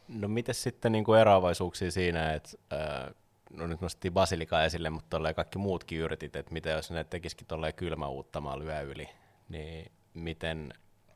[0.08, 3.14] No miten sitten niin kuin eroavaisuuksia siinä, että äh,
[3.54, 7.48] no nyt nostettiin basilikaa esille, mutta tolleen kaikki muutkin yrtit, että mitä jos ne tekisikin
[7.48, 9.10] tolleen kylmäuuttamaan lyö yli,
[9.50, 10.74] niin miten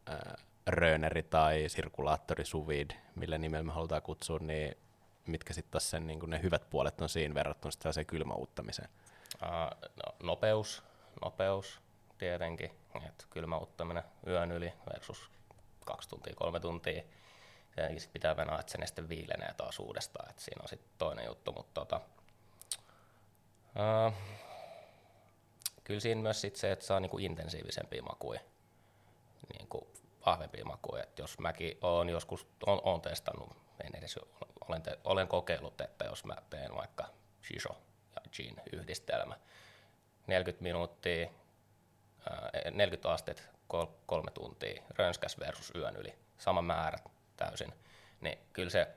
[0.09, 4.77] äh, rööneri tai sirkulaattori suvid, millä nimellä me halutaan kutsua, niin
[5.27, 8.89] mitkä sitten sen niin ne hyvät puolet on siinä verrattuna se kylmäuuttamiseen?
[9.43, 10.83] Uh, no, nopeus,
[11.21, 11.79] nopeus
[12.17, 15.31] tietenkin, että kylmäuuttaminen yön yli versus
[15.85, 17.03] kaksi tuntia, kolme tuntia.
[17.75, 21.51] Sitten pitää venää, että se neste viilenee taas uudestaan, että siinä on sitten toinen juttu,
[21.51, 22.01] mutta tota,
[23.75, 24.13] Uh,
[25.83, 28.39] kyllä siinä myös sit se, että saa niinku intensiivisempiä makuja,
[29.57, 29.87] niinku
[30.25, 31.03] vahvempia makuja.
[31.03, 34.19] Et jos mäkin olen joskus on, on testannut, en edes
[34.67, 37.05] olen, te, olen kokeillut, että jos mä teen vaikka
[37.47, 37.77] shisho
[38.15, 39.35] ja gin yhdistelmä,
[40.27, 41.29] 40 minuuttia,
[42.71, 43.49] 40 astet,
[44.05, 46.97] kolme tuntia, rönskäs versus yön yli, sama määrä
[47.37, 47.73] täysin,
[48.21, 48.87] niin kyllä se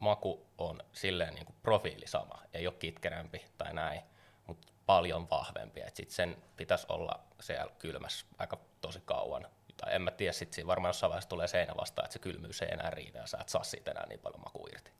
[0.00, 4.00] maku on silleen niin kuin profiili sama, ei ole kitkerämpi tai näin,
[4.46, 5.80] mutta paljon vahvempi.
[5.80, 9.46] Et sit sen pitäisi olla siellä kylmässä aika tosi kauan.
[9.76, 12.62] Tai en mä tiedä, sit siinä varmaan jossain vaiheessa tulee seinä vastaan, että se kylmyys
[12.62, 14.90] ei enää riitä ja sä et saa siitä enää niin paljon makua irti.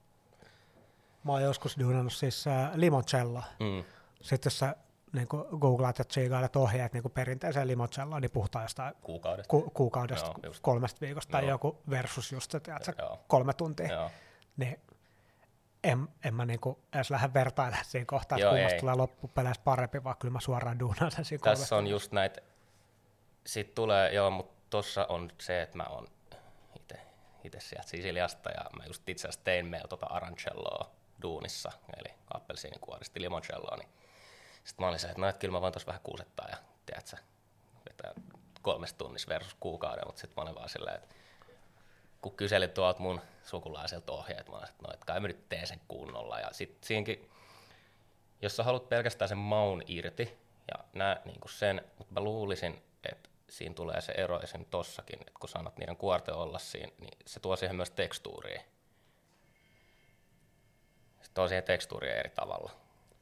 [1.24, 3.42] Mä oon joskus duunannut siis äh, limoncello.
[3.58, 3.84] Mm.
[4.22, 4.76] Sitten jos sä
[5.12, 5.28] niin
[5.60, 11.00] googlaat ja tsiigailet ohjeet niin perinteiseen limoncelloon, niin puhutaan jostain kuukaudesta, ku, kuukaudesta Joo, kolmesta
[11.00, 11.40] viikosta Joo.
[11.40, 12.92] tai joku versus just se,
[13.26, 13.92] kolme tuntia.
[13.92, 14.10] Joo.
[14.56, 14.80] Niin
[15.84, 20.16] en, en mä niinku edes lähde vertailemaan siinä kohtaa, että kummasta tulee loppupeleissä parempi, vaan
[20.18, 22.40] kyllä mä suoraan duunaan sen siinä Tässä on just näitä,
[23.46, 26.06] sitten tulee, joo, mutta tossa on se, että mä oon
[27.44, 30.90] itse sieltä Sisiliasta ja mä just itse asiassa tein meillä tota arancelloa
[31.22, 33.88] duunissa, eli appelsiinikuoristi limoncelloa, niin
[34.64, 37.16] sitten mä olin se, että no, että kyllä mä voin tuossa vähän kuusettaa ja tiedätkö,
[37.88, 38.12] vetää
[38.62, 41.14] kolmesta tunnissa versus kuukauden, mutta sitten mä olin vaan silleen, että
[42.22, 45.80] kun kyselin tuolta mun sukulaiselta ohjeet, mä että no, et kai mä nyt teen sen
[45.88, 46.40] kunnolla.
[46.40, 47.30] Ja sitten siinkin,
[48.42, 50.38] jos sä haluat pelkästään sen maun irti,
[50.74, 54.64] ja nää, niin sen, mutta mä luulisin, että siinä tulee se ero esim.
[54.64, 58.62] tossakin, että kun sanot niiden kuorten olla siinä, niin se tuo siihen myös tekstuuria.
[61.22, 62.70] Se tuo siihen tekstuuria eri tavalla.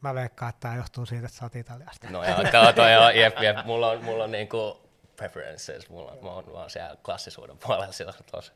[0.01, 2.11] Mä veikkaan, että tämä johtuu siitä, että sä oot Italiasta.
[2.11, 3.57] No joo, kato, joo, jep, jep.
[3.65, 4.88] Mulla on, mulla on niinku
[5.19, 8.53] preferences, mulla on, mä oon vaan siellä klassisuuden puolella sillä tuossa.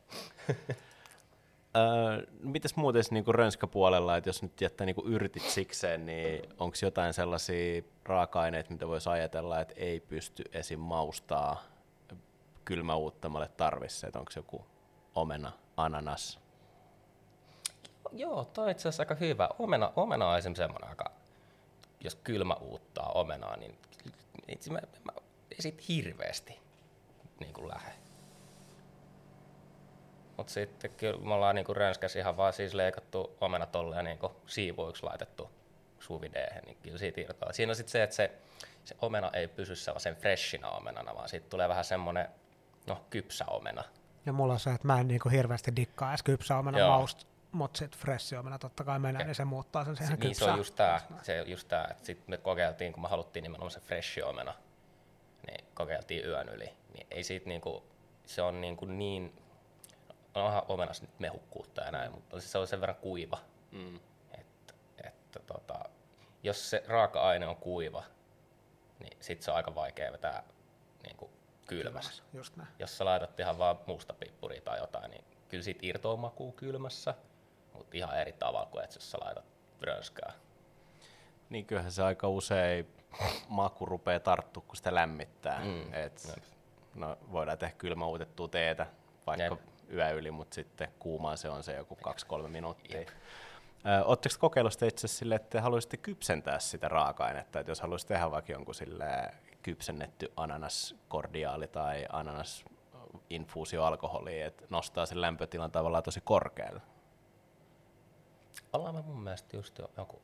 [1.76, 6.42] Öö, mitäs muuten niin kuin rönskäpuolella, että jos nyt jättää niin kuin yrtit sikseen, niin
[6.58, 10.80] onko jotain sellaisia raaka-aineita, mitä voisi ajatella, että ei pysty esim.
[10.80, 11.62] maustaa
[12.64, 14.66] kylmäuuttamalle tarvissa, että onko joku
[15.14, 16.38] omena, ananas?
[18.12, 19.48] Joo, toi on itse asiassa aika hyvä.
[19.58, 21.10] Omena, omena on esimerkiksi semmoinen aika,
[22.00, 23.78] jos kylmä uuttaa omenaa, niin
[24.48, 25.12] itse mä, mä,
[25.54, 26.60] ei siitä hirveästi
[27.40, 27.92] niin kuin lähde.
[30.36, 35.02] Mutta sitten kyllä me ollaan niinku rönskäs ihan vaan siis leikattu omena tolleen niinku siivuiksi
[35.02, 35.50] laitettu
[36.00, 37.52] suvideehen, niin kyllä siitä irtoaa.
[37.52, 38.32] Siinä on sitten se, että se,
[38.84, 42.28] se omena ei pysy sellaisen freshina omenana, vaan siitä tulee vähän semmoinen
[42.86, 43.84] no, kypsä omena.
[44.26, 46.88] Ja mulla on se, että mä en niinku hirveästi dikkaa edes kypsä omena Joo.
[46.88, 50.44] maust, mutta sitten fresh omena totta kai menee, niin se muuttaa sen siihen niin se
[50.44, 53.70] on just tää, se on just tää, että sitten me kokeiltiin, kun me haluttiin nimenomaan
[53.70, 54.61] se fresh omena, niin
[55.74, 57.84] kokeiltiin yön yli, niin ei siitä niinku,
[58.26, 59.42] se on niinku niin,
[60.34, 63.38] onhan omenassa nyt mehukkuutta ja näin, mutta se on sen verran kuiva,
[63.72, 64.00] Mm.
[64.38, 65.84] että, että tota,
[66.42, 68.02] jos se raaka-aine on kuiva,
[68.98, 70.42] niin sit se on aika vaikea vetää
[71.02, 71.30] niinku
[71.66, 72.22] kylmässä.
[72.34, 72.68] Just näin.
[72.78, 77.14] Jos sä laitat ihan vaan muusta pippuria tai jotain, niin kyllä siitä irtoaa makuu kylmässä,
[77.72, 79.44] mutta ihan eri tavalla kuin että jos sä laitat
[79.80, 80.32] rönskää.
[81.50, 82.86] Niin kyllähän se aika usein
[83.48, 85.64] maku rupeaa tarttua, kun sitä lämmittää.
[85.64, 85.94] Mm.
[85.94, 86.44] Et, jep.
[86.94, 88.86] no, voidaan tehdä kylmäuutettua teetä
[89.26, 89.60] vaikka Jep.
[89.92, 91.98] yö yli, mutta sitten kuumaa se on se joku
[92.44, 93.00] 2-3 minuuttia.
[94.04, 98.30] Oletteko kokeillut sitä itse sille, että te haluaisitte kypsentää sitä raaka-ainetta, että jos haluaisi tehdä
[98.30, 106.80] vaikka jonkun sille kypsennetty ananaskordiaali tai ananas-infuusioalkoholi, että nostaa sen lämpötilan tavallaan tosi korkealle?
[108.72, 110.22] Ollaan me mun mielestä just jo joku.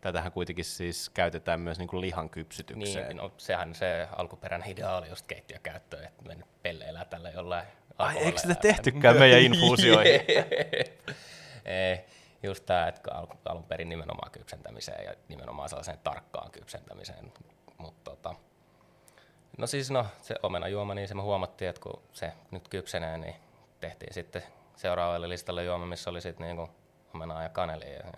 [0.00, 3.08] Tätähän kuitenkin siis käytetään myös niin kuin lihan kypsytykseen.
[3.08, 7.66] Niin, no, sehän se alkuperäinen ideaali just keittiökäyttöön, että me nyt pelleillään tällä jollain
[7.98, 10.20] Ai, eikö sitä tehtykään meidän infuusioihin?
[11.64, 12.04] Ei,
[12.42, 17.32] just tämä, että alun, alun perin nimenomaan kypsentämiseen ja nimenomaan sellaiseen tarkkaan kypsentämiseen.
[17.78, 18.34] Mutta tota,
[19.58, 23.34] no siis no, se omenajuoma, niin se me huomattiin, että kun se nyt kypsenee, niin
[23.80, 24.42] tehtiin sitten
[24.76, 26.70] seuraavalle listalle juoma, missä oli sitten niinku
[27.14, 28.12] omenaa ja kanelia ja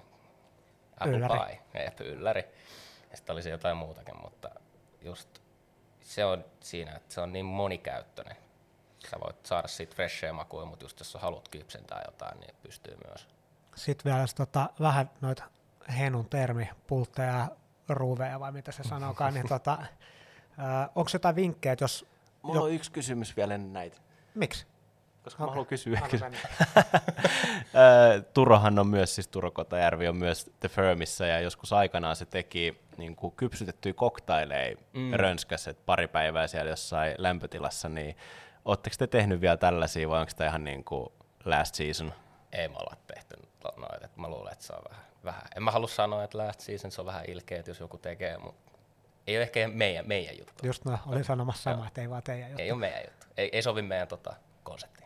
[1.01, 1.61] apple Ylläri.
[1.73, 2.45] pie ja ylläri.
[3.11, 4.51] Ja sitten olisi jotain muutakin, mutta
[5.01, 5.29] just
[6.01, 8.37] se on siinä, että se on niin monikäyttöinen.
[9.11, 13.29] Sä voit saada siitä freshia makua, mutta just jos haluat kypsentää jotain, niin pystyy myös.
[13.77, 15.45] Sitten vielä tota, vähän noita
[15.99, 17.49] henun termi, pultteja,
[17.89, 19.79] ruuveja vai mitä se sanokaan, niin tota,
[20.95, 22.07] onko jotain vinkkejä, että jos...
[22.43, 23.97] Mulla on yksi kysymys vielä ennen näitä.
[24.35, 24.67] Miksi?
[25.25, 25.53] Koska mä Okei.
[25.53, 26.01] haluan kysyä.
[28.35, 32.81] Turohan on myös, siis Turo Kotajärvi on myös The Firmissä ja joskus aikanaan se teki
[32.97, 35.01] niin kuin kypsytettyjä koktaileja Mm.
[35.01, 35.13] mm.
[35.13, 38.17] rönskäs, et pari päivää siellä jossain lämpötilassa, niin
[38.65, 41.09] ootteko te tehnyt vielä tällaisia vai onko tämä ihan niin kuin
[41.45, 42.13] last season?
[42.53, 43.37] Ei me olla tehty
[43.77, 45.43] noita, että mä luulen, että se on vähän, vähän.
[45.57, 48.39] En mä halua sanoa, että last season se on vähän ilkeä, että jos joku tekee,
[48.39, 48.71] mutta
[49.27, 50.67] ei ole ehkä meidän, meidän juttu.
[50.67, 52.63] Just no, olin sanomassa sama, että ei vaan teidän juttu.
[52.63, 53.27] Ei ole meidän juttu.
[53.37, 55.00] Ei, ei sovi meidän tota, konseptiin.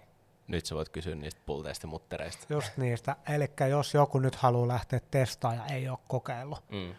[0.48, 2.46] Nyt sä voit kysyä niistä pulteista muttereista.
[2.54, 3.16] Just niistä.
[3.28, 6.94] Eli jos joku nyt haluaa lähteä testaamaan ja ei ole kokeillut, Mm.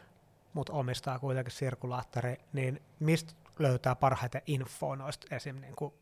[0.54, 5.62] mutta omistaa kuitenkin sirkulaattori, niin mistä löytää parhaiten infoa noista esim.
[5.62, 5.94] Niin kuin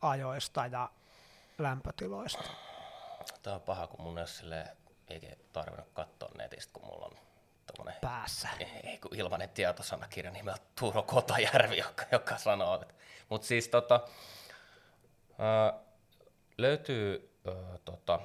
[0.00, 0.90] ajoista ja
[1.58, 2.42] lämpötiloista?
[3.42, 4.76] Tämä on paha, kun mun ei ole
[5.08, 7.12] eikä tarvinnut katsoa netistä, kun mulla on
[8.00, 8.48] Päässä.
[8.84, 12.84] ei kun ilmanen tietosanakirja nimeltä Turo Kotajärvi, joka, joka sanoo.
[13.28, 14.00] Mutta siis tota,
[15.38, 15.72] ää,
[16.58, 18.20] löytyy ää, tota,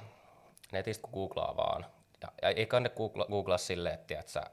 [0.72, 1.86] netistä, kun googlaa vaan,
[2.22, 4.44] ja, ja ei kannata googla, googlaa silleen, että, tiedät, sä,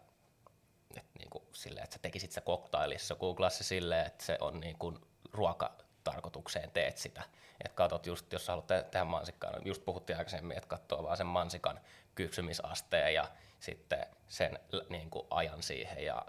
[0.96, 4.98] että, niinku, silleen, että sä tekisit se koktailissa, googlaa se silleen, että se on niinku
[5.32, 7.22] ruokatarkoitukseen teet sitä.
[7.64, 11.02] Että katsot just, jos sä haluat te- tehdä mansikkaa, niin just puhuttiin aikaisemmin, että katsoo
[11.02, 11.80] vaan sen mansikan
[12.14, 13.28] kypsymisasteen ja
[13.60, 16.22] sitten sen niin kuin ajan siihen ja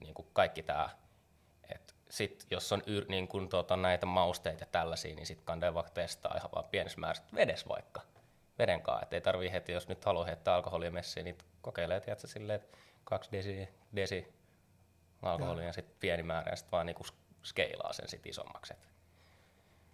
[0.00, 1.01] niin kuin kaikki tämä.
[2.12, 5.92] Sitten jos on yr, niin kuin, tuota, näitä mausteita ja tällaisia, niin sitten kannattaa vaikka
[5.92, 8.00] testaa ihan vaan pienessä määrässä vedes vaikka.
[8.58, 12.26] Veden kanssa, että ei tarvii heti, jos nyt haluaa heittää alkoholia messiin, niin kokeilee, tiedätkö,
[12.26, 14.34] silleen, että kaksi desi, desi
[15.22, 17.04] alkoholia ja sitten pieni määrä ja sitten vaan niinku
[17.42, 18.72] skeilaa sen sit isommaksi.
[18.72, 18.88] Et,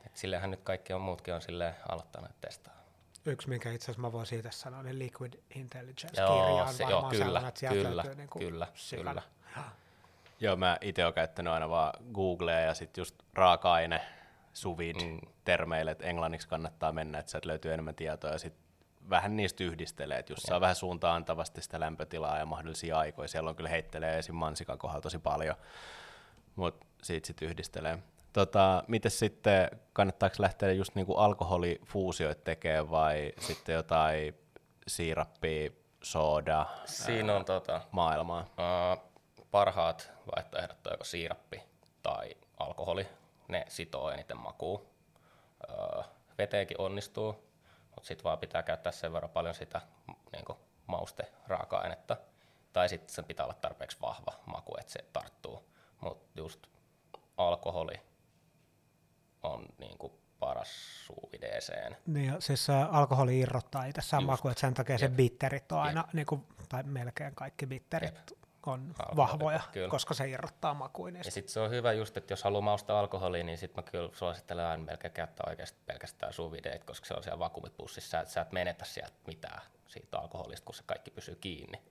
[0.07, 2.75] et silleenhän nyt kaikki on muutkin on silleen aloittanut testaa.
[3.27, 6.85] Yksi, minkä itse asiassa mä voin siitä sanoa, niin Liquid Intelligence Joo, kirja on se-
[6.85, 9.23] varmaan joo, kyllä, sellainen, että sieltä kyllä, löytyy niin kuin kyllä, sikana.
[10.41, 14.01] Joo, mä itse olen käyttänyt aina vaan Googlea ja sitten just raaka-aine,
[14.53, 15.21] suvid, Mm.
[15.45, 18.63] termeille, että englanniksi kannattaa mennä, että sieltä löytyy enemmän tietoa ja sitten
[19.11, 23.51] vähän niistä yhdistelee, että jos saa vähän suuntaan antavasti sitä lämpötilaa ja mahdollisia aikoja, siellä
[23.51, 24.35] on kyllä heittelee esim.
[24.35, 25.57] mansikan kohdalla tosi paljon,
[26.57, 27.99] mutta siitä sitten yhdistelee.
[28.33, 34.35] Tota, miten sitten, kannattaako lähteä just niinku alkoholifuusioita tekemään vai sitten jotain
[34.87, 35.71] siirappia,
[36.03, 38.41] sooda, Siinä on tota, maailmaa?
[38.41, 39.08] uh,
[39.51, 41.63] parhaat vaihtoehdot on joko siirappi
[42.03, 43.09] tai alkoholi.
[43.49, 44.83] Ne sitoo eniten makua.
[45.71, 46.05] Uh,
[46.39, 47.33] veteekin onnistuu,
[47.95, 49.81] mutta sitten vaan pitää käyttää sen verran paljon sitä
[50.33, 52.17] niin mauste raaka-ainetta.
[52.73, 55.71] Tai sitten sen pitää olla tarpeeksi vahva maku, että se tarttuu.
[56.01, 56.67] Mutta just
[57.37, 58.01] alkoholi
[59.43, 60.69] on niin kuin paras
[61.07, 61.97] suuvideeseen.
[62.07, 64.13] Niin, ja siis ä, alkoholi irrottaa Just.
[64.27, 65.17] maku, että sen takia se Jep.
[65.17, 68.39] bitterit on aina, niin kuin, tai melkein kaikki bitterit Jep.
[68.69, 69.89] On Alkoholi, vahvoja, kyllä.
[69.89, 73.45] koska se irrottaa makuin Ja sitten se on hyvä just, että jos haluaa maustaa alkoholia,
[73.45, 77.39] niin sitten mä kyllä suosittelen aina melkein käyttää oikeasti pelkästään suvideet, koska se on siellä
[77.39, 81.83] vakuumipussissa, sä et, sä et menetä sieltä mitään siitä alkoholista, kun se kaikki pysyy kiinni.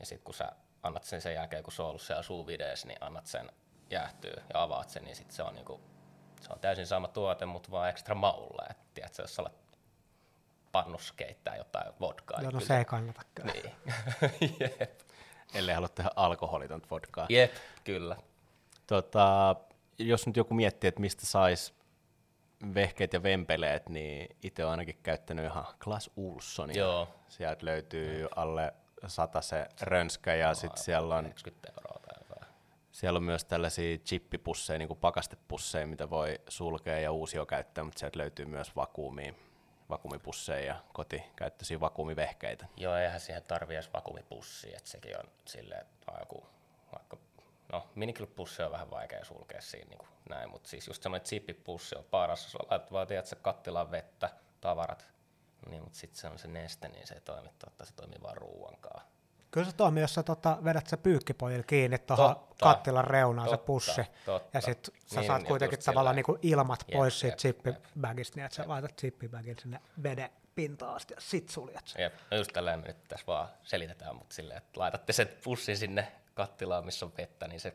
[0.00, 2.98] Ja sitten kun sä annat sen sen jälkeen, kun se on ollut siellä suvideessä, niin
[3.00, 3.52] annat sen
[3.90, 5.80] jäähtyä ja avaat sen, niin sitten se on niinku,
[6.40, 8.66] se on täysin sama tuote, mutta vaan ekstra maulla.
[8.70, 9.64] Et, tiedätkö, jos sä alat
[10.72, 13.52] pannussa keittää jotain vodkaa, Joo, niin no kyllä se ei kannata kyllä.
[13.52, 13.74] Niin.
[15.54, 17.26] Ellei halua tehdä alkoholitonta vodkaa.
[17.28, 18.16] Jep, kyllä.
[18.86, 19.56] Tota,
[19.98, 21.74] jos nyt joku miettii, että mistä sais
[22.74, 26.78] vehkeet ja vempeleet, niin itse olen ainakin käyttänyt ihan Klas Ulssonia.
[26.78, 27.08] Joo.
[27.28, 28.74] Sieltä löytyy alle
[29.06, 32.52] sata se rönskä ja sitten siellä on, 90 euroa tai jotain.
[32.92, 37.98] siellä on myös tällaisia chippipusseja, niin kuin pakastepusseja, mitä voi sulkea ja uusio käyttää, mutta
[37.98, 39.34] sieltä löytyy myös vakuumia,
[39.90, 42.66] vakuumipusseja ja kotikäyttöisiä vakuumivehkeitä.
[42.76, 46.46] Joo, eihän siihen tarvii edes vakuumipussia, että sekin on silleen, että vaan joku,
[46.92, 47.16] vaikka,
[47.72, 52.04] no minikylpussi on vähän vaikea sulkea siinä niin näin, mutta siis just semmoinen zippipussi on
[52.04, 55.06] paras, jos laitat vaan, tiedät, se kattilaan vettä, tavarat,
[55.70, 58.36] niin, mutta sitten se on se neste, niin se ei toimi, totta, se toimii vaan
[58.36, 59.06] ruuankaan.
[59.54, 63.66] Kyllä se toimii, jos sä tota, vedät se pyykkipojilla kiinni tuohon kattilan reunaan se Totta,
[63.66, 64.58] pussi, totta.
[64.58, 67.38] ja sitten sä Niin, saat ja kuitenkin just tavallaan niinku ilmat Jep, pois siitä jep,
[67.40, 72.02] zippibagista, niin että sä laitat zippibagin sinne veden pintaan asti ja sit suljet sen.
[72.02, 75.76] Jep, no just tällä me nyt tässä vaan selitetään, mutta silleen, että laitatte sen pussin
[75.76, 77.74] sinne kattilaan, missä on vettä, niin se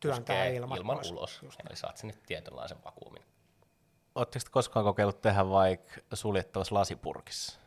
[0.00, 1.10] Työntää ilmat ilman pois.
[1.10, 1.40] ulos.
[1.68, 3.22] Eli saat sen nyt tietynlaisen vakuumin.
[4.14, 7.58] Oletteko te koskaan kokeillut tehdä vaikka suljettavassa lasipurkissa?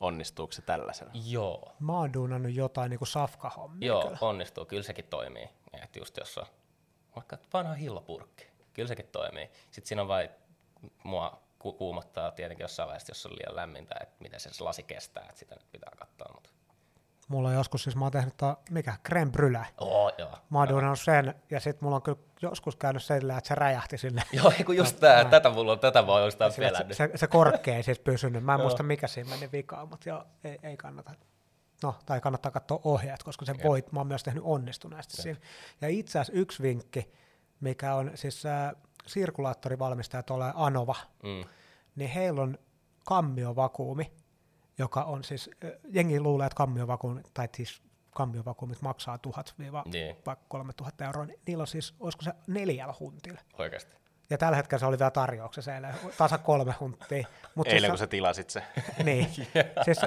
[0.00, 1.10] Onnistuuko se tällaisena?
[1.26, 4.18] Joo, Mä oon duunannut jotain niinku safkahommia Joo, kyllä.
[4.20, 4.64] onnistuu.
[4.64, 5.48] Kyllä sekin toimii.
[5.82, 6.46] Et just jos on
[7.16, 9.50] vaikka vanha hillopurkki, kyllä sekin toimii.
[9.70, 10.30] Sitten siinä on vain,
[11.04, 15.22] mua ku- kuumottaa tietenkin jossain vaiheessa, jos on liian lämmintä, että miten se lasi kestää,
[15.22, 16.32] että sitä nyt pitää katsoa.
[16.34, 16.50] Mutta...
[17.28, 19.66] Mulla on joskus, siis mä oon tehnyt tää, mikä, creme brûlée.
[19.78, 20.38] Oh, joo.
[20.50, 23.98] Mä oon duunannut sen, ja sit mulla on kyllä joskus käynyt sillä, että se räjähti
[23.98, 24.22] sinne.
[24.32, 26.96] Joo, kun just tää, tätä mulla on, tätä mä oon että pelännyt.
[26.96, 28.44] se, se, korkki ei siis pysynyt.
[28.44, 31.10] Mä en muista, mikä siinä meni vikaan, mutta joo, ei, ei kannata.
[31.82, 35.40] No, tai kannattaa katsoa ohjeet, koska se voi, mä oon myös tehnyt onnistuneesti siinä.
[35.80, 37.12] Ja itse asiassa yksi vinkki,
[37.60, 38.72] mikä on siis äh,
[39.06, 41.44] sirkulaattorivalmistaja tuolla Anova, Mm.
[41.96, 42.58] niin heillä on
[43.06, 44.12] kammiovakuumi,
[44.78, 45.50] joka on siis,
[45.88, 50.16] jengi luulee, että kammiovakuumi, tai siis kammiovakuumit maksaa tuhat viiva Niin.
[50.26, 53.40] vaikka 3000 euroa, niin niillä on siis, olisiko se neljällä huntilla.
[53.58, 53.96] Oikeasti.
[54.30, 57.26] Ja tällä hetkellä se oli vielä tarjouksessa eilen, tasa kolme hunttia.
[57.54, 58.62] Mut Eilen siis, kun sä tilasit se.
[59.04, 59.30] Niin,
[59.84, 59.98] siis,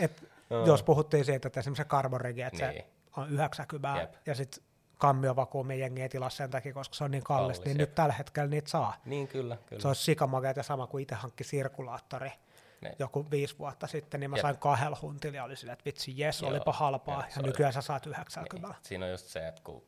[0.00, 0.28] et,
[0.66, 2.84] jos puhuttiin siitä, että esimerkiksi se karbonrigi, että se Niin.
[3.16, 4.14] on 90 Jep.
[4.26, 4.62] ja sitten
[4.98, 7.88] kammiovakuumi jengi ei tilaa sen takia, koska se on niin kallis, Kallis, niin jep.
[7.88, 8.94] nyt tällä hetkellä niitä saa.
[9.04, 9.82] Niin kyllä, kyllä.
[9.82, 12.30] Se olisi sikamakeet ja sama kuin itse hankki sirkulaattori
[12.88, 12.96] Ne.
[12.98, 14.42] joku viisi vuotta sitten, niin mä Jep.
[14.42, 17.72] sain kahdella huntilla ja oli silleen, että vitsi, jes, Joo, olipa halpaa, ja oli- nykyään
[17.72, 18.68] sä saat 90.
[18.68, 18.76] Niin.
[18.82, 19.86] Siinä on just se, että kun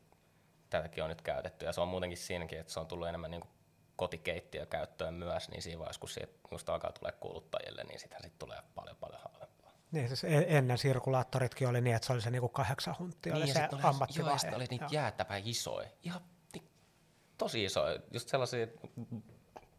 [0.69, 3.43] tätäkin on nyt käytetty, ja se on muutenkin siinäkin, että se on tullut enemmän niin
[3.95, 8.57] kotikeittiökäyttöön myös, niin siinä vaiheessa, kun siitä just alkaa tulee kuluttajille, niin sitä sitten tulee
[8.75, 9.71] paljon paljon halvempaa.
[9.91, 13.47] Niin siis e- ennen sirkulaattoritkin oli niin, että se oli se niinku kahdeksan hunttia, oli
[13.47, 14.39] ja se oli, ammattivaihe.
[14.43, 14.91] Joo, ja oli niitä Joo.
[14.91, 16.21] jäätävän isoja, ihan
[17.37, 18.67] tosi isoja, just sellaisia,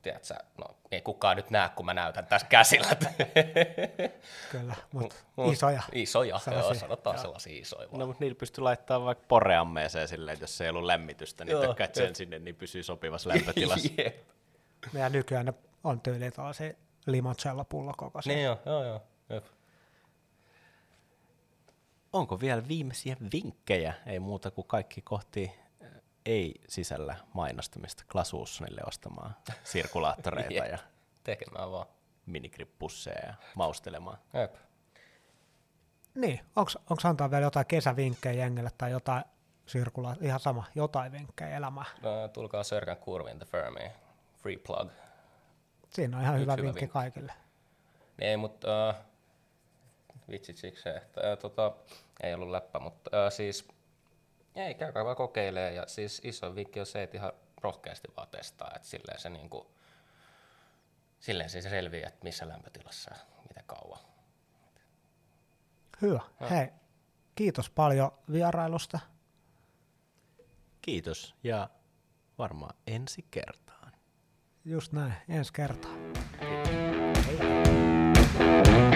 [0.03, 2.87] tiedät sä, no ei kukaan nyt näe, kun mä näytän tässä käsillä.
[4.53, 5.83] Kyllä, mutta Mut isoja.
[5.93, 7.23] Isoja, joo, Sellaisia, sanotaan joo.
[7.23, 7.99] sellaisia isoja vaan.
[7.99, 11.67] No, mutta niillä pystyy laittamaan vaikka poreammeeseen silleen, että jos ei ollut lämmitystä, niin Joo,
[11.67, 13.89] tökkäät sen sinne, niin pysyy sopivassa lämpötilassa.
[13.99, 14.17] Jep.
[14.93, 16.73] Ja nykyään ne on tyyliin tällaisia
[17.07, 17.65] limoncello
[17.97, 18.35] kokoisia.
[18.35, 19.03] Niin joo, joo, joo.
[19.29, 19.45] Jep.
[22.13, 23.95] Onko vielä viimeisiä vinkkejä?
[24.07, 25.53] Ei muuta kuin kaikki kohti
[26.26, 30.66] ei sisällä mainostamista Klasuussonille ostamaan sirkulaattoreita Jep.
[30.72, 30.78] ja
[31.24, 31.87] Tekemään vaan.
[32.26, 34.18] minigrippusseja ja maustelemaan.
[34.33, 34.54] Jep.
[36.14, 39.24] Niin, onko antaa vielä jotain kesävinkkejä jengille tai jotain
[39.66, 41.87] sirkula, ihan sama, jotain vinkkejä elämään.
[42.02, 43.90] No, tulkaa Sörkän kurviin The Firmiin.
[44.42, 44.90] Free plug.
[45.90, 46.92] Siinä on ihan Yksi hyvä hyvä vinkki vinkki.
[46.92, 47.33] kaikille.
[48.18, 48.96] Ei, mutta äh,
[50.30, 51.72] vitsit siksi se, että äh, tota,
[52.22, 53.68] ei ollut läppä, mutta äh, siis
[54.55, 55.73] ei, käykää vaan kokeilee.
[55.73, 59.51] Ja siis iso vinkki on se, että ihan rohkeasti vaan testaa, että silleen se, niin
[59.51, 59.67] kuin,
[61.19, 64.01] silleen se selviää, että missä lämpötilassa ja miten kauan.
[66.03, 66.21] Hyvä.
[66.51, 66.69] Hei,
[67.35, 68.99] kiitos paljon vierailusta.
[70.83, 71.71] Kiitos ja
[72.39, 73.93] varmaan ensi kertaan.
[74.65, 75.93] Just näin, ensi kertaa.
[77.27, 78.89] Kiitos.